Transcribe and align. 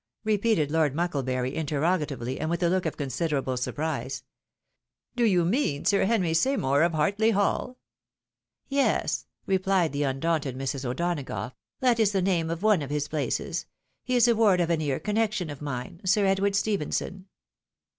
repeated 0.23 0.71
Lord 0.71 0.95
Muekle 0.95 1.23
bury, 1.23 1.53
interrogatively, 1.53 2.39
and 2.39 2.49
with 2.49 2.63
a 2.63 2.69
look 2.69 2.87
of 2.87 2.97
considerable 2.97 3.55
surprise;" 3.55 4.23
Do 5.15 5.23
you 5.23 5.45
mean 5.45 5.85
Sir 5.85 6.05
Henry 6.05 6.33
Seymour, 6.33 6.81
of 6.81 6.93
Hartley 6.93 7.29
Hall 7.29 7.77
?""Yes!" 8.81 9.27
replied 9.45 9.93
the 9.93 10.01
undaunted 10.01 10.57
Mrs. 10.57 10.85
O'Donagough," 10.85 11.53
that 11.81 11.99
is 11.99 12.13
the 12.13 12.21
name 12.23 12.49
of 12.49 12.63
one 12.63 12.81
of 12.81 12.89
his 12.89 13.07
places; 13.07 13.67
he 14.03 14.15
is 14.15 14.27
a 14.27 14.35
ward 14.35 14.59
of 14.59 14.71
a 14.71 14.77
near 14.77 14.99
connection 14.99 15.51
of 15.51 15.61
mine. 15.61 16.01
Sir 16.03 16.25
Edward 16.25 16.55
Stephenson." 16.55 17.27